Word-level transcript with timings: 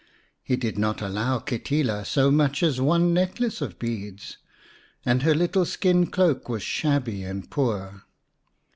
He 0.41 0.55
did 0.55 0.79
not 0.79 0.99
allow 0.99 1.37
Kitila 1.37 2.07
so 2.07 2.31
much 2.31 2.63
as 2.63 2.81
one 2.81 3.13
necklace 3.13 3.61
of 3.61 3.77
beads, 3.77 4.37
and 5.05 5.21
her 5.21 5.35
little 5.35 5.63
skin 5.63 6.07
cloak 6.07 6.49
was 6.49 6.63
shabby 6.63 7.21
and 7.21 7.47
poor. 7.51 8.01